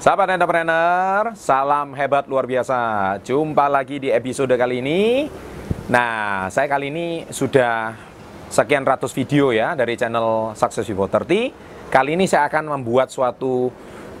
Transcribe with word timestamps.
Sahabat 0.00 0.32
entrepreneur, 0.32 1.36
salam 1.36 1.92
hebat 1.92 2.24
luar 2.24 2.48
biasa. 2.48 3.20
Jumpa 3.20 3.68
lagi 3.68 4.00
di 4.00 4.08
episode 4.08 4.48
kali 4.56 4.80
ini. 4.80 5.28
Nah, 5.92 6.48
saya 6.48 6.72
kali 6.72 6.88
ini 6.88 7.28
sudah 7.28 7.92
sekian 8.48 8.88
ratus 8.88 9.12
video 9.12 9.52
ya 9.52 9.76
dari 9.76 10.00
channel 10.00 10.56
Success 10.56 10.88
Vivo 10.88 11.04
30. 11.04 11.92
Kali 11.92 12.16
ini 12.16 12.24
saya 12.24 12.48
akan 12.48 12.80
membuat 12.80 13.12
suatu 13.12 13.68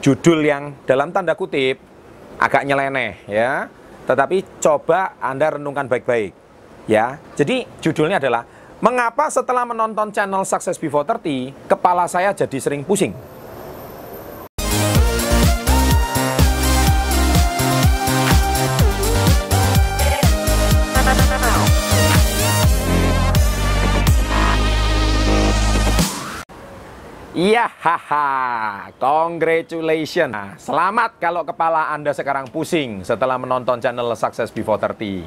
judul 0.04 0.44
yang 0.44 0.84
dalam 0.84 1.16
tanda 1.16 1.32
kutip 1.32 1.80
agak 2.36 2.68
nyeleneh 2.68 3.24
ya. 3.24 3.72
Tetapi 4.04 4.60
coba 4.60 5.16
Anda 5.16 5.56
renungkan 5.56 5.88
baik-baik 5.88 6.36
ya. 6.92 7.16
Jadi 7.40 7.64
judulnya 7.80 8.20
adalah 8.20 8.44
Mengapa 8.80 9.28
setelah 9.28 9.68
menonton 9.68 10.08
channel 10.08 10.40
Success 10.40 10.80
Before 10.80 11.04
30, 11.04 11.52
kepala 11.68 12.08
saya 12.08 12.32
jadi 12.32 12.56
sering 12.56 12.80
pusing? 12.80 13.12
Iya, 27.40 27.72
haha, 27.72 28.28
congratulations. 29.00 30.28
Nah, 30.28 30.60
selamat 30.60 31.16
kalau 31.16 31.40
kepala 31.40 31.88
Anda 31.88 32.12
sekarang 32.12 32.52
pusing 32.52 33.00
setelah 33.00 33.40
menonton 33.40 33.80
channel 33.80 34.12
Success 34.12 34.52
Before 34.52 34.76
30. 34.76 35.24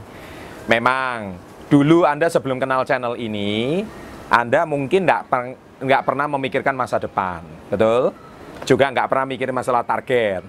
Memang, 0.69 1.41
dulu 1.73 2.05
Anda 2.05 2.29
sebelum 2.29 2.61
kenal 2.61 2.85
channel 2.85 3.17
ini, 3.17 3.81
Anda 4.29 4.61
mungkin 4.69 5.09
nggak 5.09 5.21
per, 5.25 5.57
pernah 6.05 6.29
memikirkan 6.29 6.77
masa 6.77 7.01
depan, 7.01 7.41
betul? 7.73 8.13
Juga 8.61 8.93
nggak 8.93 9.09
pernah 9.09 9.25
mikirin 9.33 9.55
masalah 9.57 9.81
target, 9.81 10.45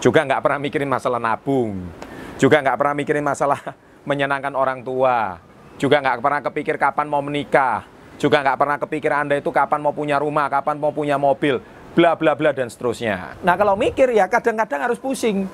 juga 0.00 0.24
nggak 0.24 0.40
pernah 0.40 0.58
mikirin 0.64 0.88
masalah 0.88 1.20
nabung, 1.20 1.92
juga 2.40 2.56
nggak 2.64 2.76
pernah 2.80 2.94
mikirin 2.96 3.24
masalah 3.28 3.60
menyenangkan 4.08 4.56
orang 4.56 4.80
tua, 4.80 5.36
juga 5.76 6.00
nggak 6.00 6.24
pernah 6.24 6.40
kepikir 6.40 6.80
kapan 6.80 7.04
mau 7.04 7.20
menikah, 7.20 7.91
juga 8.20 8.42
nggak 8.42 8.58
pernah 8.58 8.76
kepikiran 8.80 9.18
Anda 9.28 9.36
itu 9.40 9.50
kapan 9.52 9.80
mau 9.80 9.94
punya 9.94 10.20
rumah, 10.20 10.48
kapan 10.48 10.76
mau 10.80 10.90
punya 10.90 11.16
mobil, 11.16 11.60
bla 11.92 12.16
bla 12.16 12.32
bla 12.32 12.50
dan 12.52 12.68
seterusnya. 12.68 13.36
Nah 13.40 13.54
kalau 13.56 13.76
mikir 13.76 14.10
ya 14.12 14.28
kadang-kadang 14.28 14.90
harus 14.90 14.98
pusing. 15.00 15.48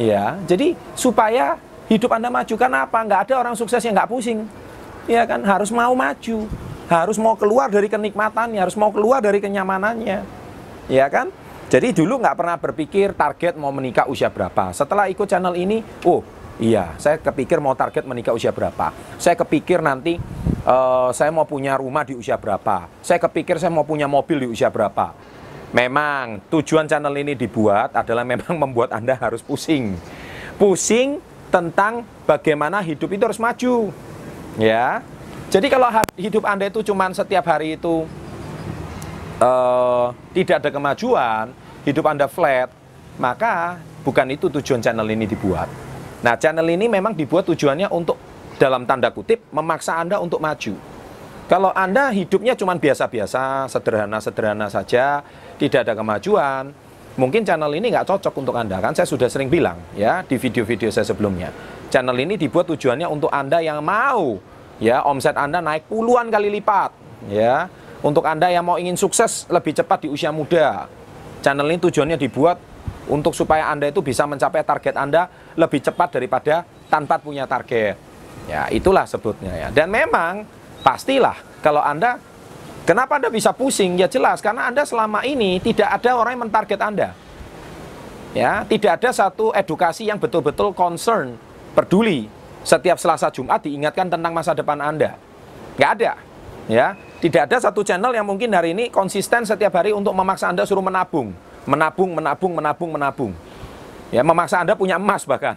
Ya, 0.00 0.38
jadi 0.48 0.78
supaya 0.96 1.60
hidup 1.90 2.14
Anda 2.14 2.32
maju 2.32 2.54
kan 2.56 2.72
apa? 2.72 2.98
Nggak 3.04 3.20
ada 3.28 3.34
orang 3.36 3.54
sukses 3.58 3.82
yang 3.84 3.92
nggak 3.92 4.08
pusing. 4.08 4.48
Ya 5.10 5.26
kan, 5.26 5.42
harus 5.42 5.68
mau 5.74 5.92
maju, 5.92 6.46
harus 6.86 7.18
mau 7.18 7.34
keluar 7.34 7.66
dari 7.68 7.90
kenikmatannya, 7.90 8.62
harus 8.62 8.78
mau 8.78 8.94
keluar 8.94 9.18
dari 9.18 9.42
kenyamanannya. 9.42 10.22
Ya 10.86 11.06
kan? 11.10 11.34
Jadi 11.70 11.94
dulu 11.94 12.18
nggak 12.18 12.34
pernah 12.34 12.56
berpikir 12.58 13.14
target 13.14 13.54
mau 13.58 13.70
menikah 13.70 14.06
usia 14.10 14.26
berapa. 14.26 14.74
Setelah 14.74 15.06
ikut 15.10 15.26
channel 15.26 15.54
ini, 15.54 15.82
oh 16.02 16.22
iya, 16.60 16.94
saya 17.00 17.16
kepikir 17.16 17.58
mau 17.58 17.72
target 17.72 18.04
menikah 18.04 18.36
usia 18.36 18.52
berapa. 18.52 18.92
Saya 19.16 19.34
kepikir 19.34 19.80
nanti 19.80 20.20
uh, 20.68 21.10
saya 21.10 21.32
mau 21.32 21.48
punya 21.48 21.80
rumah 21.80 22.04
di 22.04 22.14
usia 22.14 22.36
berapa, 22.36 22.86
saya 23.00 23.18
kepikir 23.18 23.56
saya 23.56 23.72
mau 23.72 23.82
punya 23.88 24.04
mobil 24.04 24.44
di 24.44 24.48
usia 24.52 24.68
berapa. 24.68 25.16
Memang 25.70 26.42
tujuan 26.50 26.90
channel 26.90 27.14
ini 27.14 27.38
dibuat 27.38 27.94
adalah 27.94 28.26
memang 28.26 28.58
membuat 28.68 28.92
Anda 28.92 29.16
harus 29.16 29.40
pusing. 29.40 29.96
Pusing 30.60 31.22
tentang 31.50 32.06
bagaimana 32.28 32.78
hidup 32.84 33.10
itu 33.10 33.22
harus 33.24 33.40
maju. 33.40 33.90
Ya. 34.58 35.02
Jadi 35.50 35.66
kalau 35.66 35.90
hidup 36.14 36.46
Anda 36.46 36.70
itu 36.70 36.84
cuma 36.86 37.10
setiap 37.10 37.42
hari 37.50 37.74
itu 37.74 38.06
uh, 39.42 40.14
tidak 40.30 40.62
ada 40.62 40.70
kemajuan, 40.70 41.50
hidup 41.82 42.06
Anda 42.06 42.30
flat, 42.30 42.70
maka 43.18 43.82
bukan 44.06 44.30
itu 44.30 44.46
tujuan 44.46 44.78
channel 44.78 45.06
ini 45.10 45.26
dibuat. 45.26 45.89
Nah, 46.20 46.36
channel 46.36 46.68
ini 46.68 46.84
memang 46.84 47.16
dibuat 47.16 47.48
tujuannya 47.48 47.88
untuk 47.88 48.20
dalam 48.60 48.84
tanda 48.84 49.08
kutip 49.08 49.40
memaksa 49.56 49.96
Anda 49.96 50.20
untuk 50.20 50.36
maju. 50.44 50.76
Kalau 51.48 51.72
Anda 51.72 52.12
hidupnya 52.12 52.54
cuma 52.54 52.76
biasa-biasa, 52.76 53.66
sederhana-sederhana 53.72 54.68
saja, 54.70 55.24
tidak 55.56 55.88
ada 55.88 55.98
kemajuan, 55.98 56.70
mungkin 57.18 57.42
channel 57.42 57.72
ini 57.74 57.90
nggak 57.90 58.06
cocok 58.06 58.34
untuk 58.36 58.54
Anda. 58.54 58.78
Kan 58.78 58.94
saya 58.94 59.08
sudah 59.08 59.26
sering 59.26 59.50
bilang 59.50 59.80
ya 59.96 60.22
di 60.22 60.38
video-video 60.38 60.92
saya 60.92 61.08
sebelumnya. 61.08 61.50
Channel 61.90 62.14
ini 62.20 62.38
dibuat 62.38 62.70
tujuannya 62.70 63.08
untuk 63.10 63.32
Anda 63.34 63.58
yang 63.64 63.82
mau 63.82 64.38
ya 64.78 65.02
omset 65.02 65.34
Anda 65.34 65.58
naik 65.58 65.90
puluhan 65.90 66.30
kali 66.30 66.52
lipat 66.60 66.94
ya. 67.32 67.66
Untuk 68.00 68.24
Anda 68.24 68.48
yang 68.48 68.64
mau 68.64 68.80
ingin 68.80 68.96
sukses 68.96 69.44
lebih 69.52 69.76
cepat 69.76 70.06
di 70.06 70.08
usia 70.08 70.32
muda. 70.32 70.88
Channel 71.44 71.68
ini 71.68 71.80
tujuannya 71.82 72.16
dibuat 72.16 72.56
untuk 73.08 73.32
supaya 73.32 73.70
Anda 73.72 73.88
itu 73.88 74.04
bisa 74.04 74.28
mencapai 74.28 74.66
target 74.66 74.94
Anda 74.98 75.30
lebih 75.56 75.80
cepat 75.80 76.20
daripada 76.20 76.66
tanpa 76.90 77.16
punya 77.16 77.48
target. 77.48 77.96
Ya, 78.50 78.66
itulah 78.68 79.06
sebutnya 79.06 79.54
ya. 79.54 79.68
Dan 79.70 79.88
memang 79.88 80.44
pastilah 80.82 81.38
kalau 81.62 81.80
Anda 81.80 82.18
kenapa 82.84 83.16
Anda 83.16 83.30
bisa 83.30 83.54
pusing? 83.54 83.96
Ya 83.96 84.10
jelas 84.10 84.42
karena 84.42 84.66
Anda 84.68 84.82
selama 84.82 85.22
ini 85.22 85.62
tidak 85.62 86.00
ada 86.00 86.10
orang 86.18 86.36
yang 86.36 86.42
mentarget 86.50 86.80
Anda. 86.80 87.08
Ya, 88.30 88.62
tidak 88.62 89.02
ada 89.02 89.10
satu 89.10 89.50
edukasi 89.50 90.06
yang 90.06 90.22
betul-betul 90.22 90.70
concern, 90.70 91.34
peduli. 91.74 92.30
Setiap 92.60 93.00
Selasa 93.00 93.32
Jumat 93.32 93.64
diingatkan 93.64 94.06
tentang 94.12 94.36
masa 94.36 94.52
depan 94.52 94.78
Anda. 94.78 95.16
Nggak 95.80 95.90
ada. 95.98 96.12
Ya, 96.70 96.94
tidak 97.18 97.50
ada 97.50 97.56
satu 97.58 97.82
channel 97.82 98.14
yang 98.14 98.22
mungkin 98.22 98.52
hari 98.54 98.70
ini 98.70 98.92
konsisten 98.92 99.42
setiap 99.42 99.74
hari 99.74 99.90
untuk 99.90 100.14
memaksa 100.14 100.48
Anda 100.54 100.62
suruh 100.62 100.84
menabung, 100.84 101.34
menabung, 101.70 102.10
menabung, 102.18 102.52
menabung, 102.58 102.90
menabung. 102.98 103.32
Ya, 104.10 104.26
memaksa 104.26 104.66
Anda 104.66 104.74
punya 104.74 104.98
emas 104.98 105.22
bahkan. 105.22 105.54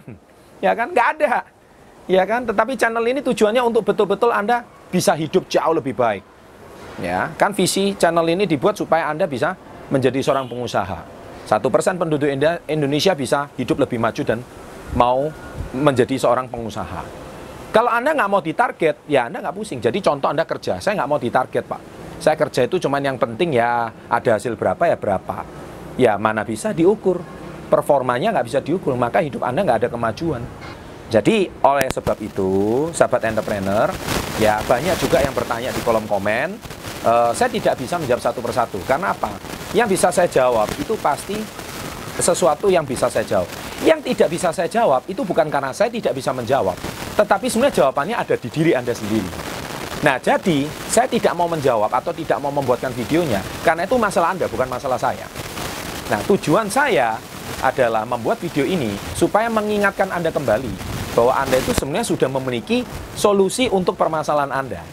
Ya 0.62 0.70
kan? 0.78 0.94
Nggak 0.94 1.08
ada 1.18 1.42
ya 2.06 2.22
kan? 2.22 2.46
Tetapi 2.46 2.78
channel 2.78 3.02
ini 3.02 3.20
tujuannya 3.24 3.62
untuk 3.66 3.82
betul-betul 3.82 4.30
Anda 4.30 4.62
bisa 4.94 5.18
hidup 5.18 5.50
jauh 5.50 5.74
lebih 5.74 5.98
baik. 5.98 6.22
Ya, 7.02 7.34
kan 7.34 7.50
visi 7.50 7.98
channel 7.98 8.22
ini 8.30 8.46
dibuat 8.46 8.78
supaya 8.78 9.10
Anda 9.10 9.26
bisa 9.26 9.58
menjadi 9.90 10.22
seorang 10.22 10.46
pengusaha. 10.46 11.02
Satu 11.44 11.66
persen 11.68 11.98
penduduk 11.98 12.30
Indonesia 12.70 13.12
bisa 13.18 13.50
hidup 13.58 13.82
lebih 13.82 13.98
maju 13.98 14.22
dan 14.22 14.38
mau 14.94 15.28
menjadi 15.74 16.14
seorang 16.14 16.46
pengusaha. 16.46 17.02
Kalau 17.74 17.90
Anda 17.90 18.14
nggak 18.14 18.30
mau 18.30 18.38
ditarget, 18.38 19.02
ya 19.10 19.26
Anda 19.26 19.42
nggak 19.42 19.56
pusing. 19.58 19.82
Jadi 19.82 19.98
contoh 19.98 20.30
Anda 20.30 20.46
kerja, 20.46 20.78
saya 20.78 20.94
nggak 21.02 21.10
mau 21.10 21.18
ditarget 21.18 21.66
Pak. 21.66 21.80
Saya 22.22 22.38
kerja 22.38 22.64
itu 22.70 22.78
cuma 22.78 23.02
yang 23.02 23.18
penting 23.18 23.58
ya 23.58 23.90
ada 24.06 24.38
hasil 24.38 24.54
berapa 24.54 24.86
ya 24.86 24.94
berapa. 24.94 25.42
Ya 25.94 26.18
mana 26.18 26.42
bisa 26.42 26.74
diukur. 26.74 27.22
Performanya 27.70 28.30
nggak 28.34 28.46
bisa 28.46 28.60
diukur, 28.62 28.94
maka 28.94 29.24
hidup 29.24 29.42
Anda 29.42 29.64
nggak 29.64 29.78
ada 29.86 29.88
kemajuan. 29.90 30.42
Jadi 31.10 31.48
oleh 31.62 31.88
sebab 31.90 32.18
itu, 32.22 32.52
sahabat 32.90 33.22
entrepreneur, 33.28 33.90
ya 34.38 34.58
banyak 34.66 34.94
juga 34.98 35.22
yang 35.22 35.34
bertanya 35.34 35.70
di 35.70 35.80
kolom 35.82 36.06
komen. 36.06 36.58
Uh, 37.04 37.30
saya 37.36 37.52
tidak 37.52 37.76
bisa 37.76 38.00
menjawab 38.00 38.22
satu 38.22 38.40
persatu. 38.40 38.78
Karena 38.88 39.12
apa? 39.12 39.30
Yang 39.76 39.98
bisa 39.98 40.08
saya 40.14 40.30
jawab 40.30 40.70
itu 40.78 40.94
pasti 40.98 41.36
sesuatu 42.18 42.70
yang 42.70 42.86
bisa 42.86 43.10
saya 43.10 43.26
jawab. 43.26 43.50
Yang 43.82 44.14
tidak 44.14 44.28
bisa 44.30 44.48
saya 44.54 44.70
jawab 44.70 45.02
itu 45.10 45.26
bukan 45.26 45.50
karena 45.50 45.74
saya 45.74 45.90
tidak 45.90 46.14
bisa 46.14 46.30
menjawab, 46.30 46.78
tetapi 47.18 47.50
sebenarnya 47.50 47.84
jawabannya 47.84 48.16
ada 48.16 48.34
di 48.38 48.48
diri 48.48 48.72
Anda 48.72 48.94
sendiri. 48.94 49.28
Nah, 50.06 50.20
jadi 50.22 50.68
saya 50.88 51.10
tidak 51.10 51.34
mau 51.34 51.50
menjawab 51.50 51.90
atau 51.90 52.14
tidak 52.14 52.38
mau 52.38 52.54
membuatkan 52.54 52.94
videonya 52.94 53.42
karena 53.66 53.82
itu 53.82 53.98
masalah 53.98 54.32
Anda, 54.36 54.46
bukan 54.46 54.70
masalah 54.70 54.96
saya. 54.96 55.26
Nah, 56.04 56.20
tujuan 56.28 56.68
saya 56.68 57.16
adalah 57.64 58.04
membuat 58.04 58.36
video 58.36 58.68
ini 58.68 58.92
supaya 59.16 59.48
mengingatkan 59.48 60.12
Anda 60.12 60.28
kembali 60.28 60.68
bahwa 61.16 61.32
Anda 61.32 61.56
itu 61.56 61.72
sebenarnya 61.72 62.04
sudah 62.04 62.28
memiliki 62.28 62.84
solusi 63.16 63.72
untuk 63.72 63.96
permasalahan 63.96 64.52
Anda. 64.52 64.84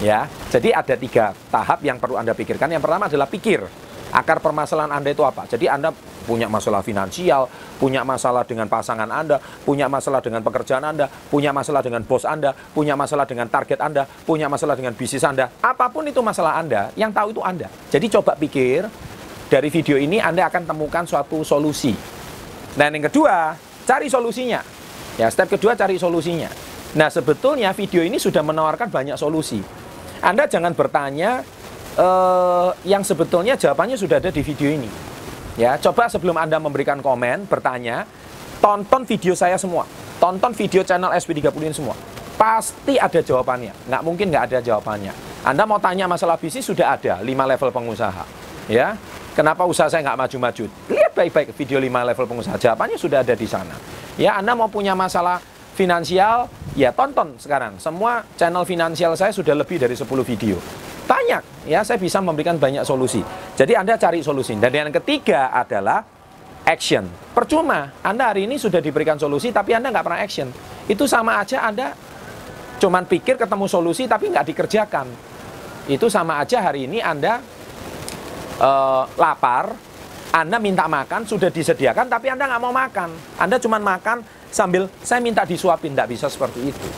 Ya, 0.00 0.26
jadi 0.48 0.72
ada 0.72 0.96
tiga 0.96 1.36
tahap 1.52 1.84
yang 1.84 2.00
perlu 2.00 2.16
Anda 2.16 2.32
pikirkan. 2.32 2.72
Yang 2.72 2.82
pertama 2.82 3.12
adalah 3.12 3.28
pikir 3.28 3.60
akar 4.08 4.40
permasalahan 4.40 4.88
Anda 4.94 5.12
itu 5.12 5.20
apa. 5.20 5.44
Jadi 5.44 5.68
Anda 5.68 5.92
punya 6.24 6.48
masalah 6.48 6.80
finansial, 6.80 7.44
punya 7.76 8.00
masalah 8.00 8.48
dengan 8.48 8.64
pasangan 8.64 9.06
Anda, 9.12 9.36
punya 9.68 9.92
masalah 9.92 10.24
dengan 10.24 10.40
pekerjaan 10.40 10.80
Anda, 10.80 11.12
punya 11.28 11.52
masalah 11.52 11.84
dengan 11.84 12.00
bos 12.08 12.24
Anda, 12.24 12.56
punya 12.72 12.96
masalah 12.96 13.28
dengan 13.28 13.46
target 13.52 13.84
Anda, 13.84 14.08
punya 14.24 14.48
masalah 14.48 14.74
dengan 14.80 14.96
bisnis 14.96 15.20
Anda. 15.20 15.52
Apa 15.60 15.92
pun 15.92 16.08
itu 16.08 16.24
masalah 16.24 16.56
Anda, 16.56 16.88
yang 16.96 17.12
tahu 17.12 17.36
itu 17.36 17.42
Anda. 17.44 17.68
Jadi 17.92 18.06
coba 18.08 18.32
pikir 18.40 18.88
dari 19.54 19.70
video 19.70 19.94
ini 19.94 20.18
Anda 20.18 20.50
akan 20.50 20.66
temukan 20.66 21.06
suatu 21.06 21.46
solusi. 21.46 21.94
Dan 22.74 22.98
yang 22.98 23.06
kedua, 23.06 23.54
cari 23.86 24.10
solusinya. 24.10 24.58
Ya, 25.14 25.30
step 25.30 25.46
kedua 25.46 25.78
cari 25.78 25.94
solusinya. 25.94 26.50
Nah, 26.98 27.06
sebetulnya 27.06 27.70
video 27.70 28.02
ini 28.02 28.18
sudah 28.18 28.42
menawarkan 28.42 28.90
banyak 28.90 29.14
solusi. 29.14 29.62
Anda 30.18 30.50
jangan 30.50 30.74
bertanya 30.74 31.46
eh, 31.94 32.70
yang 32.82 33.06
sebetulnya 33.06 33.54
jawabannya 33.54 33.94
sudah 33.94 34.18
ada 34.18 34.34
di 34.34 34.42
video 34.42 34.74
ini. 34.74 34.90
Ya, 35.54 35.78
coba 35.78 36.10
sebelum 36.10 36.34
Anda 36.34 36.58
memberikan 36.58 36.98
komen, 36.98 37.46
bertanya, 37.46 38.10
tonton 38.58 39.06
video 39.06 39.38
saya 39.38 39.54
semua. 39.54 39.86
Tonton 40.18 40.50
video 40.50 40.82
channel 40.82 41.14
SP30 41.14 41.54
ini 41.62 41.70
semua. 41.70 41.94
Pasti 42.34 42.98
ada 42.98 43.22
jawabannya. 43.22 43.86
Nggak 43.86 44.02
mungkin 44.02 44.34
nggak 44.34 44.44
ada 44.50 44.58
jawabannya. 44.58 45.14
Anda 45.46 45.62
mau 45.62 45.78
tanya 45.78 46.10
masalah 46.10 46.34
bisnis, 46.42 46.66
sudah 46.66 46.98
ada 46.98 47.22
5 47.22 47.22
level 47.22 47.70
pengusaha. 47.70 48.26
Ya, 48.66 48.98
kenapa 49.34 49.66
usaha 49.66 49.90
saya 49.90 50.06
nggak 50.06 50.18
maju-maju? 50.24 50.64
Lihat 50.88 51.12
baik-baik 51.12 51.48
video 51.58 51.78
5 51.82 52.08
level 52.14 52.24
pengusaha. 52.30 52.56
Jawabannya 52.56 52.96
sudah 52.96 53.26
ada 53.26 53.34
di 53.34 53.44
sana. 53.44 53.74
Ya, 54.14 54.38
Anda 54.38 54.54
mau 54.54 54.70
punya 54.70 54.94
masalah 54.94 55.42
finansial, 55.74 56.46
ya 56.78 56.94
tonton 56.94 57.34
sekarang. 57.36 57.76
Semua 57.82 58.22
channel 58.38 58.62
finansial 58.62 59.18
saya 59.18 59.34
sudah 59.34 59.52
lebih 59.58 59.82
dari 59.82 59.98
10 59.98 60.06
video. 60.22 60.56
Banyak, 61.04 61.68
ya 61.68 61.84
saya 61.84 62.00
bisa 62.00 62.22
memberikan 62.22 62.56
banyak 62.56 62.86
solusi. 62.86 63.20
Jadi 63.58 63.76
Anda 63.76 64.00
cari 64.00 64.24
solusi. 64.24 64.56
Dan 64.56 64.72
yang 64.72 64.94
ketiga 65.02 65.52
adalah 65.52 66.00
action. 66.64 67.04
Percuma, 67.36 67.92
Anda 68.00 68.32
hari 68.32 68.48
ini 68.48 68.56
sudah 68.56 68.80
diberikan 68.80 69.20
solusi 69.20 69.52
tapi 69.52 69.76
Anda 69.76 69.92
nggak 69.92 70.04
pernah 70.06 70.22
action. 70.24 70.48
Itu 70.88 71.04
sama 71.04 71.42
aja 71.42 71.66
Anda 71.68 71.92
cuman 72.80 73.04
pikir 73.04 73.36
ketemu 73.36 73.66
solusi 73.68 74.08
tapi 74.08 74.32
nggak 74.32 74.46
dikerjakan. 74.54 75.06
Itu 75.84 76.08
sama 76.08 76.40
aja 76.40 76.64
hari 76.64 76.88
ini 76.88 77.04
Anda 77.04 77.44
uh, 78.60 79.04
lapar, 79.18 79.74
Anda 80.34 80.58
minta 80.58 80.90
makan, 80.90 81.26
sudah 81.26 81.48
disediakan, 81.50 82.10
tapi 82.10 82.26
Anda 82.30 82.50
nggak 82.50 82.62
mau 82.62 82.74
makan. 82.74 83.38
Anda 83.38 83.56
cuma 83.62 83.78
makan 83.78 84.26
sambil 84.50 84.90
saya 85.02 85.22
minta 85.22 85.46
disuapin, 85.46 85.94
tidak 85.94 86.10
bisa 86.10 86.26
seperti 86.26 86.74
itu. 86.74 86.88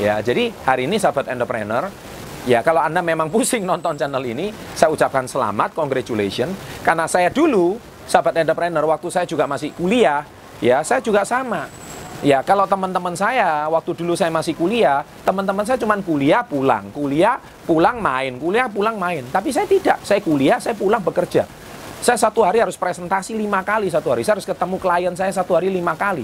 Ya, 0.00 0.20
jadi 0.20 0.52
hari 0.68 0.84
ini 0.90 1.00
sahabat 1.00 1.30
entrepreneur, 1.32 1.88
ya 2.44 2.60
kalau 2.60 2.84
Anda 2.84 3.00
memang 3.00 3.30
pusing 3.34 3.64
nonton 3.64 3.96
channel 3.96 4.24
ini, 4.24 4.52
saya 4.76 4.92
ucapkan 4.92 5.24
selamat, 5.24 5.72
congratulations. 5.72 6.52
Karena 6.84 7.08
saya 7.08 7.32
dulu, 7.32 7.80
sahabat 8.04 8.44
entrepreneur, 8.44 8.84
waktu 8.84 9.08
saya 9.08 9.24
juga 9.24 9.48
masih 9.48 9.72
kuliah, 9.72 10.28
ya 10.60 10.84
saya 10.84 11.00
juga 11.00 11.24
sama. 11.24 11.83
Ya, 12.22 12.40
kalau 12.46 12.68
teman-teman 12.68 13.12
saya 13.18 13.66
waktu 13.66 13.96
dulu 13.98 14.14
saya 14.14 14.30
masih 14.30 14.54
kuliah, 14.54 15.02
teman-teman 15.26 15.66
saya 15.66 15.76
cuma 15.80 15.98
kuliah 15.98 16.46
pulang, 16.46 16.86
kuliah 16.94 17.42
pulang 17.66 17.98
main, 17.98 18.38
kuliah 18.38 18.70
pulang 18.70 18.94
main. 18.94 19.26
Tapi 19.28 19.50
saya 19.50 19.66
tidak, 19.66 19.98
saya 20.06 20.22
kuliah, 20.22 20.62
saya 20.62 20.78
pulang 20.78 21.02
bekerja. 21.02 21.44
Saya 22.04 22.20
satu 22.20 22.44
hari 22.44 22.60
harus 22.60 22.76
presentasi 22.76 23.32
lima 23.34 23.64
kali 23.64 23.88
satu 23.88 24.12
hari. 24.12 24.22
Saya 24.22 24.36
harus 24.36 24.46
ketemu 24.46 24.76
klien 24.76 25.14
saya 25.16 25.32
satu 25.32 25.56
hari 25.56 25.72
lima 25.72 25.96
kali. 25.96 26.22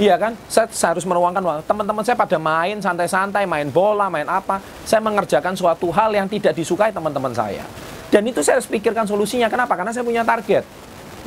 Iya 0.00 0.16
kan? 0.16 0.32
Saya, 0.48 0.70
saya 0.72 0.96
harus 0.96 1.04
meruangkan 1.04 1.42
waktu. 1.44 1.62
Teman-teman 1.68 2.00
saya 2.00 2.16
pada 2.16 2.38
main 2.40 2.80
santai-santai, 2.80 3.44
main 3.44 3.68
bola, 3.68 4.08
main 4.08 4.24
apa. 4.24 4.62
Saya 4.88 5.04
mengerjakan 5.04 5.52
suatu 5.52 5.92
hal 5.92 6.16
yang 6.16 6.30
tidak 6.30 6.56
disukai 6.56 6.94
teman-teman 6.94 7.34
saya. 7.36 7.66
Dan 8.08 8.24
itu 8.24 8.40
saya 8.40 8.56
harus 8.56 8.68
pikirkan 8.70 9.04
solusinya. 9.04 9.52
Kenapa? 9.52 9.76
Karena 9.76 9.92
saya 9.92 10.04
punya 10.06 10.24
target. 10.24 10.64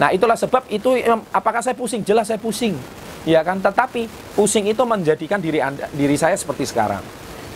Nah 0.02 0.10
itulah 0.10 0.40
sebab 0.40 0.66
itu 0.72 0.98
apakah 1.30 1.62
saya 1.62 1.78
pusing? 1.78 2.02
Jelas 2.02 2.26
saya 2.26 2.42
pusing 2.42 2.74
ya 3.28 3.42
kan? 3.46 3.62
Tetapi 3.62 4.34
pusing 4.36 4.70
itu 4.70 4.84
menjadikan 4.84 5.38
diri 5.38 5.60
anda, 5.62 5.90
diri 5.92 6.16
saya 6.18 6.38
seperti 6.38 6.70
sekarang. 6.70 7.02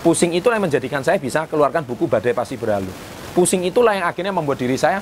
Pusing 0.05 0.37
itulah 0.37 0.61
yang 0.61 0.69
menjadikan 0.69 1.01
saya 1.01 1.17
bisa 1.17 1.49
keluarkan 1.49 1.81
buku 1.81 2.05
Badai 2.05 2.37
Pasti 2.37 2.61
Berlalu. 2.61 2.93
Pusing 3.33 3.65
itulah 3.65 3.97
yang 3.97 4.05
akhirnya 4.05 4.29
membuat 4.29 4.61
diri 4.61 4.77
saya 4.77 5.01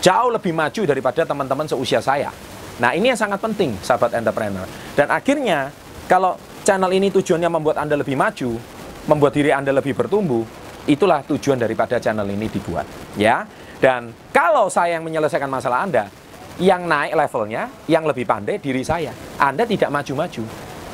jauh 0.00 0.30
lebih 0.32 0.56
maju 0.56 0.82
daripada 0.88 1.22
teman-teman 1.28 1.68
seusia 1.68 2.00
saya. 2.00 2.32
Nah 2.78 2.94
ini 2.94 3.12
yang 3.12 3.18
sangat 3.18 3.42
penting 3.42 3.76
sahabat 3.84 4.16
entrepreneur. 4.16 4.64
Dan 4.96 5.12
akhirnya 5.12 5.68
kalau 6.08 6.40
channel 6.64 6.88
ini 6.94 7.12
tujuannya 7.12 7.50
membuat 7.50 7.76
Anda 7.82 7.98
lebih 7.98 8.16
maju, 8.16 8.56
membuat 9.04 9.32
diri 9.36 9.52
Anda 9.52 9.74
lebih 9.76 9.92
bertumbuh, 9.92 10.46
itulah 10.88 11.20
tujuan 11.28 11.60
daripada 11.60 12.00
channel 12.00 12.24
ini 12.24 12.48
dibuat. 12.48 12.88
Ya. 13.20 13.44
Dan 13.78 14.10
kalau 14.34 14.66
saya 14.72 14.98
yang 14.98 15.04
menyelesaikan 15.06 15.46
masalah 15.46 15.86
Anda, 15.86 16.10
yang 16.58 16.90
naik 16.90 17.14
levelnya, 17.14 17.70
yang 17.86 18.02
lebih 18.02 18.26
pandai 18.26 18.58
diri 18.58 18.82
saya. 18.82 19.14
Anda 19.38 19.62
tidak 19.62 19.94
maju-maju. 19.94 20.42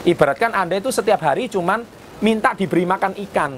Ibaratkan 0.05 0.53
Anda 0.53 0.77
itu 0.77 0.93
setiap 0.93 1.25
hari 1.25 1.49
cuman 1.49 1.81
minta 2.21 2.53
diberi 2.53 2.85
makan 2.85 3.17
ikan. 3.29 3.57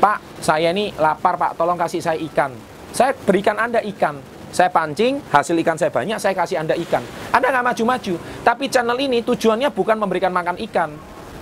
Pak, 0.00 0.40
saya 0.44 0.72
ini 0.72 0.92
lapar 0.96 1.40
Pak, 1.40 1.56
tolong 1.56 1.76
kasih 1.80 2.00
saya 2.04 2.20
ikan. 2.20 2.52
Saya 2.92 3.16
berikan 3.16 3.56
Anda 3.56 3.80
ikan. 3.84 4.20
Saya 4.50 4.66
pancing, 4.66 5.22
hasil 5.30 5.54
ikan 5.62 5.78
saya 5.78 5.94
banyak, 5.94 6.18
saya 6.18 6.34
kasih 6.34 6.58
Anda 6.58 6.74
ikan. 6.74 7.00
Anda 7.30 7.54
nggak 7.54 7.66
maju-maju. 7.72 8.14
Tapi 8.42 8.64
channel 8.66 8.98
ini 8.98 9.22
tujuannya 9.22 9.70
bukan 9.70 9.96
memberikan 9.96 10.34
makan 10.34 10.58
ikan. 10.68 10.90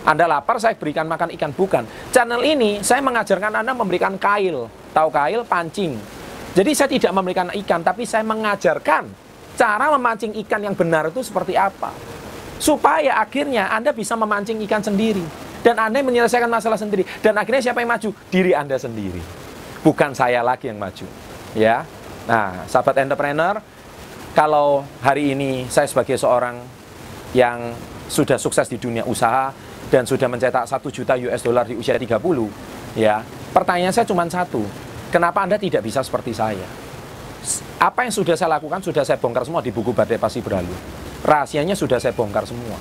Anda 0.04 0.28
lapar, 0.28 0.60
saya 0.60 0.76
berikan 0.76 1.08
makan 1.08 1.32
ikan. 1.34 1.50
Bukan. 1.56 2.12
Channel 2.14 2.44
ini, 2.44 2.84
saya 2.84 3.00
mengajarkan 3.00 3.64
Anda 3.64 3.72
memberikan 3.72 4.20
kail. 4.20 4.68
Tahu 4.92 5.08
kail? 5.08 5.40
Pancing. 5.48 5.96
Jadi 6.52 6.70
saya 6.76 6.88
tidak 6.92 7.12
memberikan 7.16 7.48
ikan, 7.48 7.80
tapi 7.80 8.04
saya 8.04 8.24
mengajarkan 8.28 9.27
cara 9.58 9.90
memancing 9.98 10.38
ikan 10.46 10.62
yang 10.62 10.78
benar 10.78 11.10
itu 11.10 11.18
seperti 11.26 11.58
apa. 11.58 11.90
Supaya 12.62 13.18
akhirnya 13.18 13.74
Anda 13.74 13.90
bisa 13.90 14.14
memancing 14.14 14.62
ikan 14.70 14.80
sendiri. 14.80 15.22
Dan 15.58 15.74
Anda 15.74 15.98
menyelesaikan 16.06 16.46
masalah 16.46 16.78
sendiri. 16.78 17.02
Dan 17.18 17.34
akhirnya 17.34 17.70
siapa 17.70 17.82
yang 17.82 17.90
maju? 17.90 18.14
Diri 18.30 18.54
Anda 18.54 18.78
sendiri. 18.78 19.18
Bukan 19.82 20.14
saya 20.14 20.46
lagi 20.46 20.70
yang 20.70 20.78
maju. 20.78 21.06
Ya. 21.58 21.82
Nah, 22.30 22.62
sahabat 22.70 23.02
entrepreneur, 23.02 23.58
kalau 24.38 24.86
hari 25.02 25.34
ini 25.34 25.66
saya 25.66 25.90
sebagai 25.90 26.14
seorang 26.14 26.62
yang 27.34 27.74
sudah 28.06 28.38
sukses 28.38 28.70
di 28.70 28.78
dunia 28.78 29.02
usaha 29.04 29.50
dan 29.90 30.06
sudah 30.06 30.30
mencetak 30.30 30.64
1 30.68 30.78
juta 30.94 31.18
US 31.18 31.42
dollar 31.42 31.64
di 31.64 31.74
usia 31.76 31.96
30, 31.96 32.20
ya, 32.96 33.24
pertanyaan 33.50 33.92
saya 33.92 34.06
cuma 34.06 34.28
satu. 34.28 34.62
Kenapa 35.08 35.44
Anda 35.44 35.56
tidak 35.56 35.80
bisa 35.80 36.04
seperti 36.04 36.36
saya? 36.36 36.87
Apa 37.78 38.02
yang 38.02 38.10
sudah 38.10 38.34
saya 38.34 38.58
lakukan 38.58 38.82
sudah 38.82 39.06
saya 39.06 39.22
bongkar 39.22 39.46
semua 39.46 39.62
di 39.62 39.70
buku 39.70 39.94
Badai 39.94 40.18
Pasti 40.18 40.42
Berlalu. 40.42 40.74
Rahasianya 41.22 41.78
sudah 41.78 42.02
saya 42.02 42.10
bongkar 42.10 42.42
semua. 42.42 42.74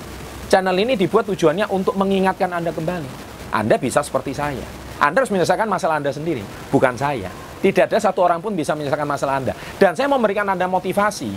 Channel 0.50 0.74
ini 0.74 0.98
dibuat 0.98 1.22
tujuannya 1.30 1.70
untuk 1.70 1.94
mengingatkan 1.94 2.50
Anda 2.50 2.74
kembali. 2.74 3.10
Anda 3.54 3.78
bisa 3.78 4.02
seperti 4.02 4.34
saya. 4.34 4.64
Anda 4.98 5.22
harus 5.22 5.30
menyelesaikan 5.30 5.70
masalah 5.70 6.02
Anda 6.02 6.10
sendiri, 6.10 6.42
bukan 6.74 6.98
saya. 6.98 7.30
Tidak 7.62 7.86
ada 7.86 7.98
satu 8.02 8.26
orang 8.26 8.42
pun 8.42 8.58
bisa 8.58 8.74
menyelesaikan 8.74 9.06
masalah 9.06 9.38
Anda. 9.38 9.54
Dan 9.78 9.94
saya 9.94 10.10
memberikan 10.10 10.46
Anda 10.50 10.66
motivasi 10.66 11.30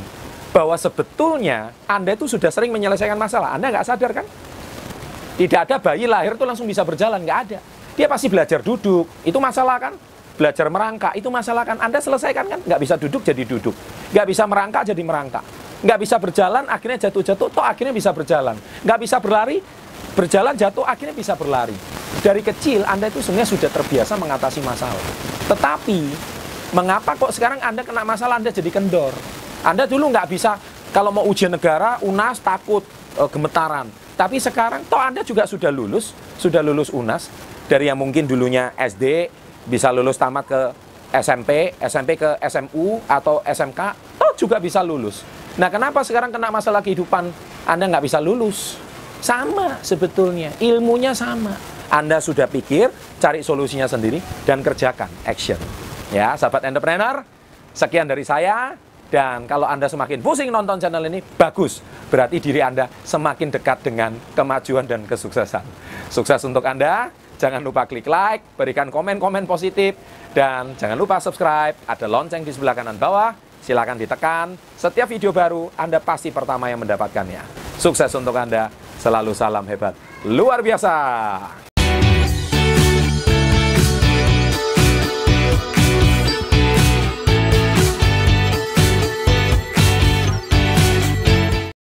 bahwa 0.50 0.74
sebetulnya 0.74 1.70
Anda 1.86 2.18
itu 2.18 2.26
sudah 2.26 2.50
sering 2.50 2.74
menyelesaikan 2.74 3.18
masalah. 3.18 3.54
Anda 3.54 3.70
nggak 3.70 3.86
sadar 3.86 4.12
kan? 4.12 4.26
Tidak 5.38 5.60
ada 5.70 5.78
bayi 5.78 6.10
lahir 6.10 6.34
itu 6.34 6.46
langsung 6.50 6.66
bisa 6.66 6.82
berjalan, 6.82 7.22
nggak 7.22 7.40
ada. 7.46 7.60
Dia 7.94 8.10
pasti 8.10 8.26
belajar 8.26 8.66
duduk. 8.66 9.06
Itu 9.22 9.38
masalah 9.38 9.78
kan? 9.78 9.94
Belajar 10.36 10.68
merangkak 10.68 11.14
itu 11.18 11.28
masalah 11.28 11.64
kan 11.68 11.78
Anda 11.80 12.00
selesaikan 12.00 12.46
kan? 12.48 12.60
Nggak 12.64 12.80
bisa 12.82 12.96
duduk 12.98 13.22
jadi 13.24 13.44
duduk. 13.44 13.76
Nggak 14.12 14.26
bisa 14.28 14.44
merangkak 14.48 14.84
jadi 14.92 15.02
merangkak. 15.04 15.44
Nggak 15.82 16.00
bisa 16.00 16.16
berjalan 16.22 16.64
akhirnya 16.70 17.10
jatuh-jatuh 17.10 17.48
toh 17.50 17.66
akhirnya 17.66 17.94
bisa 17.96 18.14
berjalan. 18.14 18.56
Nggak 18.86 19.00
bisa 19.02 19.18
berlari 19.18 19.58
berjalan 20.14 20.54
jatuh 20.54 20.86
akhirnya 20.86 21.16
bisa 21.16 21.34
berlari. 21.34 21.76
Dari 22.22 22.42
kecil 22.44 22.86
Anda 22.86 23.10
itu 23.10 23.24
sebenarnya 23.24 23.50
sudah 23.50 23.70
terbiasa 23.72 24.14
mengatasi 24.20 24.60
masalah. 24.62 25.06
Tetapi 25.50 26.00
mengapa 26.78 27.18
kok 27.18 27.34
sekarang 27.34 27.60
Anda 27.64 27.82
kena 27.82 28.06
masalah 28.06 28.38
Anda 28.38 28.54
jadi 28.54 28.70
kendor? 28.70 29.16
Anda 29.66 29.90
dulu 29.90 30.12
nggak 30.14 30.28
bisa 30.30 30.58
kalau 30.92 31.10
mau 31.10 31.24
ujian 31.26 31.50
negara 31.50 31.98
UNAS 32.04 32.44
takut 32.44 32.84
e, 33.16 33.24
gemetaran. 33.32 33.88
Tapi 34.20 34.38
sekarang 34.38 34.86
toh 34.86 35.02
Anda 35.02 35.26
juga 35.26 35.50
sudah 35.50 35.74
lulus 35.74 36.14
sudah 36.38 36.62
lulus 36.62 36.94
UNAS 36.94 37.32
dari 37.66 37.88
yang 37.88 37.98
mungkin 37.98 38.28
dulunya 38.28 38.76
SD 38.76 39.32
bisa 39.66 39.94
lulus 39.94 40.18
tamat 40.18 40.46
ke 40.48 40.62
SMP, 41.12 41.76
SMP 41.84 42.16
ke 42.16 42.40
SMU 42.48 43.04
atau 43.04 43.44
SMK, 43.44 43.82
toh 44.16 44.32
juga 44.40 44.58
bisa 44.64 44.80
lulus. 44.80 45.28
Nah, 45.60 45.68
kenapa 45.68 46.08
sekarang 46.08 46.32
kena 46.32 46.48
masalah 46.48 46.80
kehidupan 46.80 47.28
Anda 47.68 47.92
nggak 47.92 48.04
bisa 48.08 48.24
lulus? 48.24 48.80
Sama 49.20 49.78
sebetulnya, 49.84 50.56
ilmunya 50.64 51.12
sama. 51.12 51.54
Anda 51.92 52.24
sudah 52.24 52.48
pikir, 52.48 52.88
cari 53.20 53.44
solusinya 53.44 53.86
sendiri, 53.86 54.24
dan 54.48 54.64
kerjakan, 54.64 55.12
action. 55.28 55.60
Ya, 56.16 56.34
sahabat 56.40 56.64
entrepreneur, 56.64 57.28
sekian 57.76 58.08
dari 58.08 58.24
saya. 58.24 58.80
Dan 59.12 59.44
kalau 59.44 59.68
Anda 59.68 59.92
semakin 59.92 60.24
pusing 60.24 60.48
nonton 60.56 60.80
channel 60.80 61.04
ini, 61.12 61.20
bagus. 61.20 61.84
Berarti 62.08 62.40
diri 62.40 62.64
Anda 62.64 62.88
semakin 62.88 63.52
dekat 63.52 63.84
dengan 63.84 64.16
kemajuan 64.32 64.88
dan 64.88 65.04
kesuksesan. 65.04 65.68
Sukses 66.08 66.40
untuk 66.48 66.64
Anda. 66.64 67.12
Jangan 67.42 67.66
lupa 67.66 67.90
klik 67.90 68.06
like, 68.06 68.54
berikan 68.54 68.94
komen-komen 68.94 69.50
positif, 69.50 69.98
dan 70.38 70.78
jangan 70.78 70.94
lupa 70.94 71.18
subscribe. 71.18 71.74
Ada 71.90 72.06
lonceng 72.06 72.46
di 72.46 72.54
sebelah 72.54 72.78
kanan 72.78 73.02
bawah, 73.02 73.34
silakan 73.66 73.98
ditekan. 73.98 74.54
Setiap 74.78 75.10
video 75.10 75.34
baru, 75.34 75.74
Anda 75.74 75.98
pasti 75.98 76.30
pertama 76.30 76.70
yang 76.70 76.86
mendapatkannya. 76.86 77.42
Sukses 77.82 78.14
untuk 78.14 78.38
Anda, 78.38 78.70
selalu 79.02 79.34
salam 79.34 79.66
hebat. 79.66 79.98
Luar 80.30 80.62
biasa! 80.62 81.71